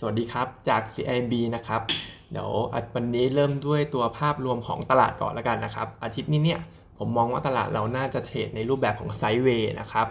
[0.00, 1.82] สวัสดีครับจาก CIB นะครับ
[2.30, 2.50] เดี๋ยว
[2.94, 6.60] วันนี้เริ่มด้วยตัวภาพรวมของตลาดก่อนแล้วกันนะครับ อาทิตย์นี้เนี่ย
[6.98, 10.06] ผมมองว่าตลาดเราน่าจะเทรดในรูปแบบของไซด์เวย์นะครับ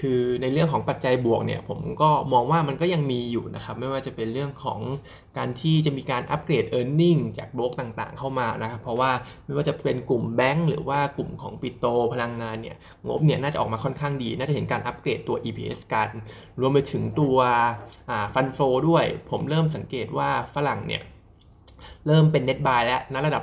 [0.00, 4.80] คือในเรื่องของปัจจัยบวกเนี่ยผมก็มองว่ามันก็ยังมีอยู่นะครับไม่ว่าจะเป็นเรื่องของ
[5.38, 9.10] การที่จะมีการอัปเกรด e a r n i n g จากบล็อกต่างๆ เข้ามานะครับเพราะว่า
[9.44, 12.76] ไม่ว่าจะเป็นกลุ่มแบงก์หรือว่ากลุ่มของปิโตพลังงานเนี่ย
[13.08, 16.08] งบเนี่ยน่าจะออกมาค่อนข้างดี น่าจะเห็นการอัปเกรดตัว EPS กัน
[16.60, 17.36] รวมไปถึงตัว
[18.34, 18.58] ฟันโฟ
[18.88, 21.02] ด้วย ผมเริ่มสังเกตว่าฝรั่งเนี่ย
[22.06, 23.42] เริ่มเป็นเน็ตบายแล้วณระดับ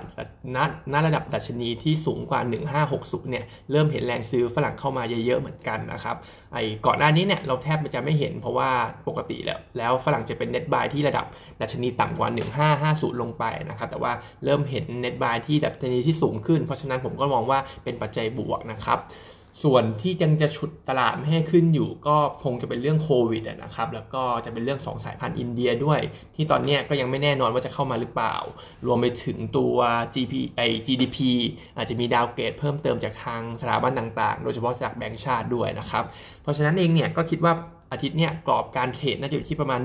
[0.55, 0.57] ณ
[0.93, 2.39] ณระดับดัชนีที่สูงกว่า
[2.85, 6.15] 1560 เนี่ย เริ่มเห็นแรงซื้อฝรั่งเข้ามาเยอะ ๆ เหมือนกันนะครับ
[6.53, 8.69] ไอ้ก่อนหน้านี้เนี่ยเราแทบจะไม่เห็นเพราะว่า
[9.07, 11.25] ปกติแล้ว แล้วฝรั่งจะเป็นเน็ตบายที่ระดับ
[11.61, 12.29] ดัชนีต่ำกว่า
[12.75, 14.11] 1550 ลงไปนะครับ แต่ว่า
[14.45, 18.99] เริ่มเห็นเน็ตบายที่ดัชนีที่สูงขึ้น เพราะฉะนั้นผมก็มองว่าเป็นปัจจัยบวกนะครับ
[19.63, 25.99] ส่วนที่ยังจะฉุดตลาดไม่ให้ขึ้นอยู่ก็คงจะเป็นเรื่องโควิดนะครับ แล้วก็จะเป็นเรื่องสองสายพันธุ์อินเดียด้วย
[26.35, 28.35] ที่ตอนนี้ก็ยังไม่แน่นอนว่าจะเข้ามาหรือเปล่า
[28.85, 29.75] รวมไปถึงตัว
[30.13, 31.17] GP ไอ GDP
[31.77, 36.03] อาจจะมีดาวเกรดเพิ่มเติมจากทางสถาบันต่างๆ โดยเฉพาะจากแบงก์ชาติด้วยนะครับ
[36.41, 37.53] เพราะฉะนั้นเองเนี่ยก็คิดว่า
[37.91, 39.79] อาทิตย์เนี้ยกรอบการเทรดน่าจะอยู่ที่ประมาณ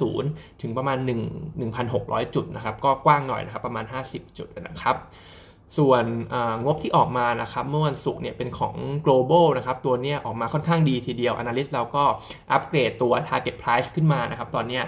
[0.00, 4.96] 1550 ถึงประมาณ 1 1,600 จุดนะครับ ก็กว้างหน่อยนะครับประมาณ 50 จุดนะครับ
[5.78, 6.04] ส่วน
[6.64, 12.04] งบที่ออกมานะครับเมื่อวันศุกร์เนี่ยเป็นของ global นะครับตัวนี้ออกมาค่อนข้างดีทีเดียว analyst เราก็
[12.52, 14.80] อัปเกรดตัว target price ขึ้นมานะครับตอนนี้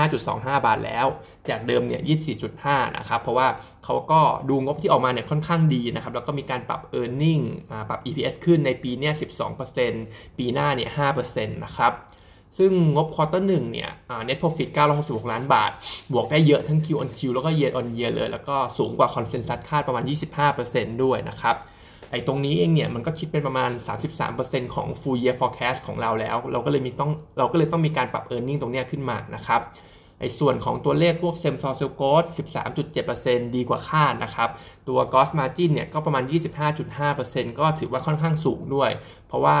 [0.00, 1.06] 25.25 บาทแล้ว
[1.48, 2.00] จากเดิมเนี่ย
[2.48, 3.48] 24.5 นะครับ เพราะว่า
[3.84, 7.44] เขาก็ดูงบที่ออกมาเนี่ยค่อนข้างดีนะครับ แล้วก็มีการปรับ e a r n i n g
[7.88, 9.10] ปรับ EPS ขึ้นในปีเนี้
[9.74, 10.90] 12%ปีหน้าเนี่ย
[11.22, 11.92] 5%นะครับ
[12.58, 13.90] ซึ่งงบควอเตอร์หนึ่งเนี่ย
[14.28, 14.68] net profit
[15.00, 15.70] 966 ล้านบาท
[16.12, 20.04] บวกได้เยอะทั้ง Q on Q แล้วก็ year on year เลย แล้วก็สูงกว่าคอนเซนแซสคาดประมาณ
[20.48, 21.56] 25%ด้วยนะครับ
[22.10, 23.70] ไอ้ตรงนี้เองเนี่ย มันก็คิดเป็นประมาณ
[24.22, 29.60] 33%ของ full year forecast ของเราแล้ว เราก็เลยมีต้องเราก็เลยต้องมีการปรับ e a r n i n g ตรงนี้ขึ้นมานะครับ
[30.20, 32.28] ไอ้ส่วนของตัวเลขพวก s e m s o r sales growth
[32.90, 34.50] 13.7%ดีกว่าคาดนะครับ
[34.88, 36.24] ตัว gross margin เนี่ยก็ประมาณ
[36.90, 38.90] 25.5%ก็ถือว่าค่อนข้างสูงด้วย
[39.28, 39.58] เพราะว่า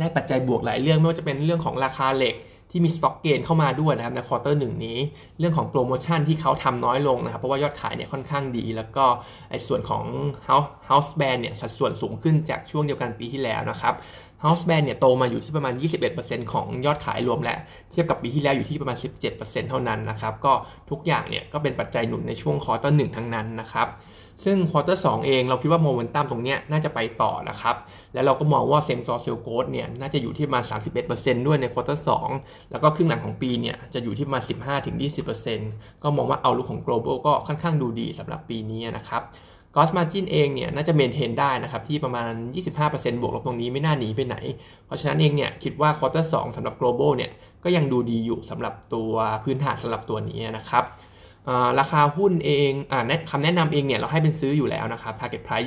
[0.00, 2.36] ได้ปัจจัยบวกหลายเรื่องไม่ว่าจะเป็นเรื่องของราคาเหล็ก
[2.70, 4.98] ที่มี stock gain เข้ามาด้วยนะครับใน quarter หนึ่งนี้
[5.38, 9.04] เรื่องของโปรโมชั่นที่เขาทำน้อยลงนะครับ เพราะว่ายอดขายเนี่ยค่อนข้างดี แล้วก็
[9.50, 10.04] ไอ้ส่วนของ
[10.48, 13.94] House House Brand เนี่ยสัดส่วนสูงขึ้นจากช่วงเดียวกันปีที่แล้วนะครับ
[14.44, 15.74] House Brand เนี่ยโตมาอยู่ที่ประมาณ
[16.12, 17.56] 21%ของยอดขายรวมและ
[17.90, 18.96] เทียบกับปีที่แล้วอยู่ที่ประมาณ
[19.32, 20.52] 17%เท่านั้นนะครับ ก็
[20.90, 23.88] ทุกอย่างเนี่ยก็เป็นปัจจัยหนุนในช่วง quarter หนึ่งทั้งนั้นนะครับ
[24.44, 27.76] ซึ่ง quarter สองเองเราคิดว่าโมเมนตัมตรงนี้น่าจะไปต่อนะครับ
[28.14, 30.64] แล้วเราก็มองว่า same store sales growth เนี่ยน่าจะอยู่ที่ประมาณ
[31.04, 32.08] 31%ด้วยใน quarter สอง
[32.70, 34.42] แล้วก็ครึ่งหลังของปีเนี่ยจะอยู่ที่ประมาณ
[35.02, 39.22] 15-20%ก็มองว่า outlook ของ global ก็ค่อนข้างดูดีสำหรับปีนี้นะครับ
[39.76, 42.32] gross margin เองเนี่ยน่าจะ maintain ได้นะครับ ที่ประมาณ
[42.76, 44.36] 25%บวกลบตรงนี้ไม่น่าหนีไปไหน
[44.86, 47.30] เพราะฉะนั้นเองเนี่ยคิดว่า quarter สองสำหรับ global เนี่ย
[47.64, 49.12] ก็ยังดูดีอยู่สำหรับตัว
[49.44, 50.84] พื้นฐานสำหรับตัวนี้นะครับ
[51.80, 52.94] ราคาหุ้นเองอ
[53.30, 55.66] คำแนะนำเองเนี่ยเราให้เป็นซื้ออยู่แล้วนะครับ target price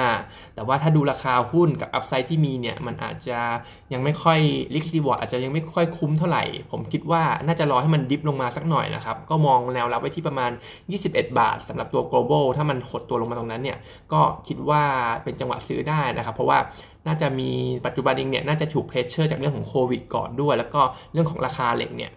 [0.00, 3.38] 25.25 แต่ว่าถ้าดูราคาหุ้นกับ upside ที่มีเนี่ยมันอาจจะ
[3.92, 4.40] ยังไม่ค่อย
[4.74, 10.50] risk reward อาจจะยังไม่ค่อยคุ้มเท่าไหร่ ผมคิดว่าน่าจะรอให้มันดิฟลงมาสักหน่อยนะครับ ก็มองแนวรับไว้ที่ประมาณ
[10.94, 13.78] 21 บาทสำหรับตัว global ถ้ามันหดตัวลงมาตรงนั้นเนี่ย
[14.12, 14.82] ก็คิดว่า
[15.24, 16.58] เป็นจังหวะซื้อได้นะครับ เพราะว่า
[17.06, 17.50] น่าจะมี
[17.86, 20.80] ปัจจุบันเองเนี่ยน่าจะถูกเพรสเชอร์จากเรื่องของโควิดก่อนด้วย แล้วก็
[21.12, 22.12] เรื่องของราคาเหล็กเนี่ย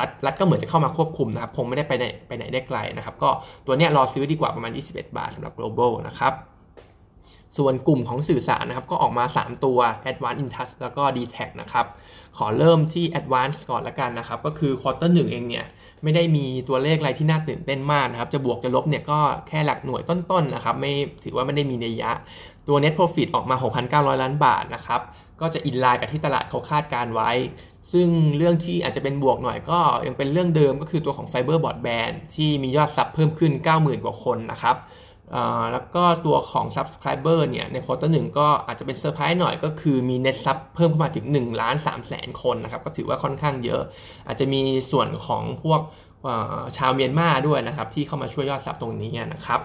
[0.00, 3.30] รัฐรัฐก็เหมือนจะเข้ามาควบคุมนะครับ คงไม่ได้ไปไหนไปไหนได้ไกลนะครับ ก็
[3.66, 6.32] ตัวนี้รอซื้อดีกว่าประมาณ 21 บาทสำหรับ global นะครับ
[7.60, 9.78] ส่วนกลุ่มของสื่อสารนะครับ ก็ออกมา 3 ตัว
[10.10, 11.86] Advanced Intouch แล้วก็ d t แทนะครับ
[12.36, 15.66] ขอเริ่มที่ Advanced ก่อนละกันนะครับ ก็คือ Quarter 1เองเนี่ย
[16.02, 20.92] ไม่ได้มีตัวเลขอะไรที่น่าตื่นเต้นมากนะครับ จะบวกจะลบเนี่ยก็แค่หลักหน่วยต้นๆนะครับ ไม่
[21.24, 22.10] ถือว่าไม่ได้มีนัยยะ
[22.68, 23.56] ตัว Net Profit ออกมา
[23.90, 25.00] 6,900 ล้านบาทนะครับ
[25.40, 27.30] ก็จะ inline กับที่ตลาดเขาคาดการณ์ไว้
[27.92, 34.76] ซึ่งเรื่องที่อาจจะเป็นบวกหน่อยก็ยังเป็นเรื่องเดิมก็คือตัวของ Fiber Broadband ที่มียอด sub เพิ่มขึ้น 90,000 กว่าคนนะครับ
[35.72, 43.82] แล้วก็ตัวของ Subscriber เนี่ย ใน quarter หนึ่งก็อาจจะเป็นเซอร์ไพรส์หน่อยก็คือมี Net Sub เพิ่มขึ้นมาถึง1ล้าน3แสนคนนะครับ ก็ถือว่าค่อนข้างเยอะ
[44.26, 45.80] อาจจะมีส่วนของพวก
[46.76, 49.60] ชาวเมียนมาด้วยนะครับ ที่เข้ามาช่วยยอด sub ตรงนี้นะครับ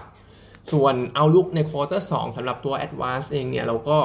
[0.72, 3.98] ส่วน outlook ใน quarter สองสำหรับตัว Advance เองเนี่ยเราก็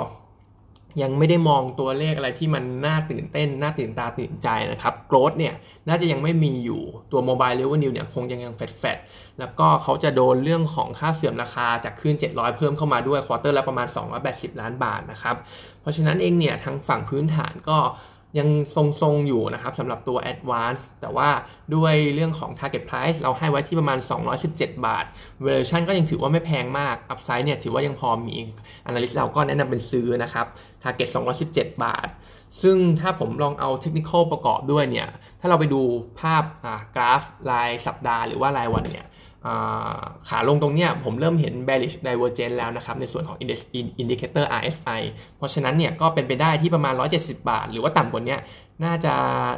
[1.01, 5.53] ยังไม่ได้มองตัวเลขอะไรที่มันน่าตื่นเต้น น่าตื่นตาตื่นใจนะครับ growth เนี่ย
[5.87, 8.97] น่าจะยังไม่มีอยู่ตัว mobile revenue เนี่ยคงยังยัง flat flat
[9.39, 13.87] แล้วก็เขาจะโดนเรื่องของค่าเสื่อมราคาจากคลื่น 700 เพิ่มเข้ามาด้วย quarter ละประมาณ
[14.23, 15.35] 280 ล้านบาทนะครับ
[15.81, 17.77] เพราะฉะนั้นเองเนี่ยทางฝั่งพื้นฐานก็
[18.39, 21.29] ยังทรงๆอยู่นะครับสำหรับตัว Advance แต่ว่า
[21.75, 23.99] ด้วยเรื่องของ Target Price เราให้ไว้ที่ประมาณ
[24.41, 25.05] 217 บาท
[25.43, 28.37] Valuation ก็ยังถือว่าไม่แพงมาก Upside เนี่ยถือว่ายังพอมี
[28.89, 30.45] Analyst เราก็แนะนำเป็นซื้อนะครับ
[30.83, 31.09] Target
[31.45, 32.07] 217 บาท
[32.61, 35.81] ซึ่งถ้าผมลองเอาเทคนิคประกอบด้วยเนี่ย ถ้าเราไปดู
[36.19, 36.43] ภาพ
[36.95, 39.07] กราฟรายสัปดาห์หรือว่ารายวันเนี่ย
[40.29, 43.59] ขาลงตรงเนี้ยผมเริ่มเห็น bearish divergence แล้วนะครับ ในส่วนของ index
[44.01, 45.01] indicator RSI
[45.37, 48.37] เพราะฉะนั้นเนี่ยก็เป็นไปได้ที่ประมาณ 170 บาท หรือว่าต่ำกว่านี้
[48.85, 49.13] น่าจะ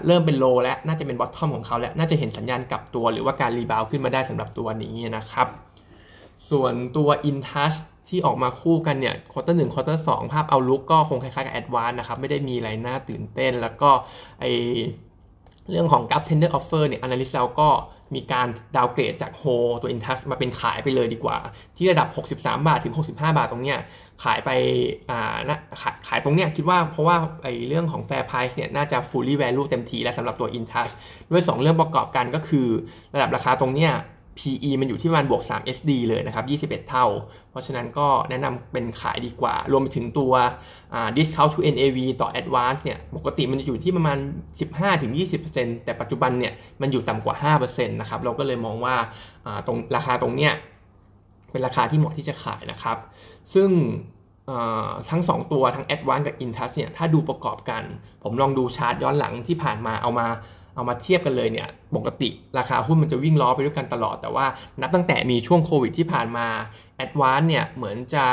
[0.06, 5.48] เริ่มเป็นโลและน่าจะเป็น bottom ของเขาแล้วน่าจะเห็นสัญญาณกลับตัว หรือว่าการรีบาวขึ้นมาได้สำหรับตัวนี้นะครับ
[6.50, 7.78] ส่วนตัว InTouch
[8.10, 13.90] ที่ออกมาคู่กันเนี่ย quarter หนึ่ง quarter สองภาพ outlook ก็คงคล้ายๆกับ Advance นะครับ ไม่ได้มีอะไรน่าตื่นเต้น แล้วก็
[14.40, 14.46] ไอ
[15.72, 17.70] เรื่องของ Gulf Tender Offer เนี่ย Analyst เราก็
[18.16, 19.44] มีการ downgrade จาก hold
[19.82, 21.38] ตัว Intouch มาเป็นขายไปเลยดีกว่า
[21.78, 23.80] ที่ระดับ 63 บาทถึง 65 บาทตรงเนี้ย
[24.24, 24.50] ขายไป
[25.10, 30.94] อ่านะขายขายตรงเนี้ยคิดว่าเพราะว่าไอ้เรื่องของ Fair Price เนี่ยน่าจะ fully value เต็มทีแล้วสำหรับตัว Intouch
[31.32, 32.68] ด้วย 2 เรื่องประกอบกันก็คือ
[33.16, 33.92] ระดับราคาตรงเนี้ย
[34.38, 37.06] PE มันอยู่ที่ประมาณบวก 3 SD เลยนะครับ 21 เท่า
[37.50, 40.34] เพราะฉะนั้นก็แนะนำเป็นขายดีกว่า รวมไปถึงตัว
[41.18, 44.18] discount to NAV ต่อ Advance เนี่ย ปกติมันจะอยู่ที่ประมาณ
[45.02, 48.96] 15-20%แต่ปัจจุบันเนี่ย มันอยู่ต่ำกว่า 5%นะครับ เราก็เลยมองว่า
[49.68, 50.54] ตรงราคาตรงเนี้ย
[51.52, 52.98] เป็นราคาที่เหมาะที่จะขายนะครับ
[53.54, 53.70] ซึ่ง
[55.10, 57.84] ทั้ง 2 ตัวทั้ง Advance กับ Intouch เนี่ย ถ้าดูประกอบกัน
[58.24, 60.28] ผมลองดูชาร์ตย้อนหลังที่ผ่านมาเอามา
[60.76, 64.46] เอามาเทียบกันเลยเนี่ย ปกติราคาหุ้นมันจะวิ่งล้อไปด้วยกันตลอด แต่ว่า
[64.82, 66.48] นับตั้งแต่มีช่วงโควิดที่ผ่านมา
[66.98, 68.26] ADVANC เนี่ยเหมือนจะ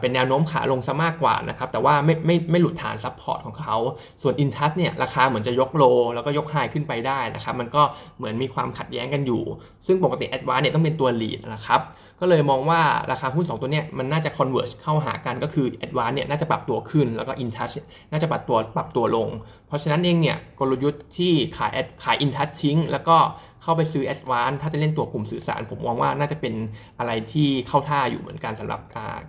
[0.00, 3.76] เป็นแนวโน้มขาลงซะมากกว่านะครับแต่ว่าไม่ไม่ไม่หลุดฐาน support ของเขา
[4.22, 5.84] ส่วนอินทัสเนี่ยราคาเหมือนจะยก low
[6.14, 7.82] แล้วก็ยก high ขึ้นไปได้นะครับมันก็
[8.18, 9.42] เหมือนมีความขัดแย้งกันอยู่
[9.86, 11.82] ซึ่งปกติ ADVANC เนี่ยต้องเป็นตัว lead นะครับ
[12.20, 12.80] ก็เลยมองว่า
[13.10, 17.72] ราคาหุ้น 2 ตัวเนี้ยมันน่าจะ converge เข้าหากันก็คือ ADVANC เนี่ยน่าจะปรับตัวขึ้นแล้วก็อินทัส
[18.10, 19.28] น่าจะปรับตัวปรับตัวลง
[19.66, 21.72] เพราะฉะนั้นเองเนี่ยกลยุทธ์ที่ขาย
[22.04, 23.16] ขายอินทัสทิ้ง แล้วก็
[23.62, 26.54] เข้าไปซื้อ ADVANC ถ้าจะเล่นตัวกลุ่มสื่อสาร ผมมองว่าน่าจะเป็น
[26.98, 28.80] อะไรที่เข้าท่าอยู่เหมือนกันสำหรับ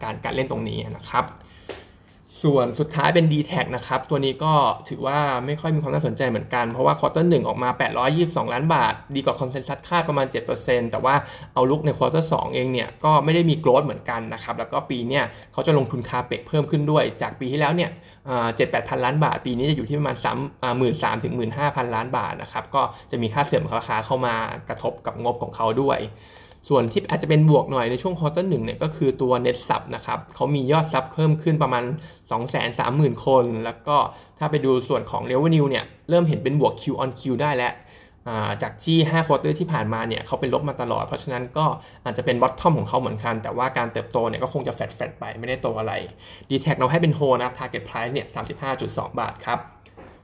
[0.04, 1.26] การการเล่นตรงนี้นะครับ
[2.44, 4.54] ส่วนสุดท้ายเป็น d t แทนะครับ ตัวนี้ก็
[4.90, 7.70] ถือว่าไม่ค่อยมีความน่าสนใจเหมือนกัน เพราะว่า quarter หนึ่งออกมา
[8.12, 10.28] 822 ล้านบาท ดีกว่า consensus คาดประมาณ
[10.60, 11.16] 7%แต่ว่า
[11.54, 15.24] outlook ในควอเตอร์สองเนี่ยก็ไม่ได้มี growth เหมือนกันนะครับ แล้วก็ปีเนี่ย
[15.54, 17.90] เขาจะลงทุน CAPEX เพิ่มขึ้นด้วย จากปีที่แล้วเนี่ย
[18.56, 20.38] เจ็ดแปดพันล้านบาท ปีนี้จะอยู่ที่ประมาณสาม
[20.78, 22.82] หมื่นสามถึงหมื่นห้าพันล้านบาทนะครับ ก็
[23.12, 24.36] จะมีค่าเสื่อมราคาเข้ามา
[24.70, 26.00] กระทบกับงบของเขาด้วย
[26.70, 31.84] ส่วนที่อาจจะเป็นบวกหน่อยในช่วง quarter หนึ่งเนี่ยก็คือตัว net sub นะครับเขามียอด sub เพิ่มขึ้นประมาณ
[32.54, 33.98] 230,000 คน แล้วก็
[34.40, 37.74] ถ้าไปดูส่วนของ revenue เนี่ยเริ่มเห็นเป็นบวก Q on Q ได้แล้ว
[38.62, 41.66] จากที่5 quarter ที่ผ่านมาเนี่ยเขาเป็นลบมาตลอด เพราะฉะนั้นก็
[42.06, 45.94] อาจจะเป็นบอททอมของเขาเหมือนกัน แต่ว่าการเติบโตเนี่ยก็คงจะแฟดแฟดไปไม่ได้โตอะไร
[46.50, 48.28] d t แทเราให้เป็นโฮนะ Target Price เนี่ย
[48.74, 49.60] 35.2 บาทครับ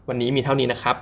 [0.08, 0.98] วันนี้มีเท่านี้นะครับ